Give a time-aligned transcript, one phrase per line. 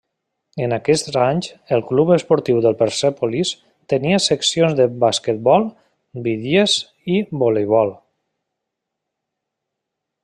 [0.67, 3.51] En aquests anys el Club Esportiu de Persèpolis
[3.93, 5.69] tenia seccions de basquetbol,
[6.29, 6.77] bitlles
[7.17, 7.95] i voleibol.